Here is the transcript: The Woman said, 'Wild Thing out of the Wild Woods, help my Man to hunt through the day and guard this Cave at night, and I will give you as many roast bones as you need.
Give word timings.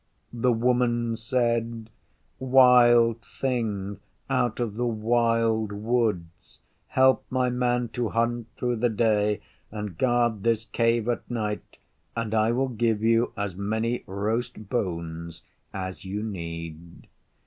The 0.33 0.51
Woman 0.51 1.15
said, 1.15 1.91
'Wild 2.39 3.21
Thing 3.23 3.99
out 4.31 4.59
of 4.59 4.73
the 4.73 4.87
Wild 4.87 5.71
Woods, 5.71 6.57
help 6.87 7.23
my 7.29 7.51
Man 7.51 7.87
to 7.89 8.09
hunt 8.09 8.47
through 8.55 8.77
the 8.77 8.89
day 8.89 9.41
and 9.69 9.99
guard 9.99 10.41
this 10.41 10.65
Cave 10.65 11.07
at 11.07 11.29
night, 11.29 11.77
and 12.15 12.33
I 12.33 12.51
will 12.51 12.69
give 12.69 13.03
you 13.03 13.31
as 13.37 13.55
many 13.55 14.03
roast 14.07 14.69
bones 14.69 15.43
as 15.71 16.03
you 16.03 16.23
need. 16.23 17.05